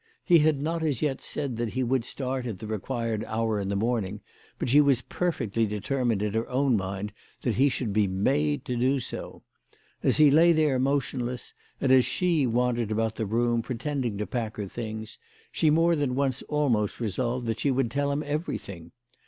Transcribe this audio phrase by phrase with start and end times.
[0.25, 3.69] He had not as yet said that he would start at the required hour in
[3.69, 4.21] the morning,
[4.57, 8.65] but she was per fectly determined in her own mind that he should be made
[8.65, 9.43] to do so.
[10.01, 14.57] As he lay there motionless, and as she wandered about the room pretending to pack
[14.57, 15.19] her things,
[15.51, 18.93] she more than once almost resolved that she would tell him everything.